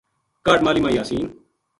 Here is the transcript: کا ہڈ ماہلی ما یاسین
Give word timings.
کا 0.45 0.51
ہڈ 0.53 0.59
ماہلی 0.63 0.81
ما 0.83 0.89
یاسین 0.91 1.25